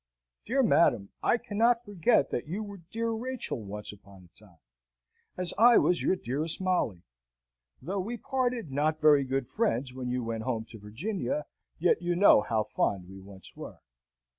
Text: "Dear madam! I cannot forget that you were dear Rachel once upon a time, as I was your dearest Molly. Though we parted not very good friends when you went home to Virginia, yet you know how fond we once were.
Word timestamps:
"Dear 0.47 0.63
madam! 0.63 1.09
I 1.21 1.37
cannot 1.37 1.85
forget 1.85 2.31
that 2.31 2.47
you 2.47 2.63
were 2.63 2.81
dear 2.91 3.11
Rachel 3.11 3.61
once 3.63 3.91
upon 3.93 4.23
a 4.23 4.35
time, 4.35 4.57
as 5.37 5.53
I 5.59 5.77
was 5.77 6.01
your 6.01 6.15
dearest 6.15 6.59
Molly. 6.59 7.03
Though 7.83 7.99
we 7.99 8.17
parted 8.17 8.71
not 8.71 8.99
very 8.99 9.23
good 9.23 9.47
friends 9.47 9.93
when 9.93 10.09
you 10.09 10.23
went 10.23 10.41
home 10.41 10.65
to 10.71 10.79
Virginia, 10.79 11.45
yet 11.77 12.01
you 12.01 12.15
know 12.15 12.41
how 12.41 12.63
fond 12.63 13.09
we 13.09 13.19
once 13.19 13.55
were. 13.55 13.77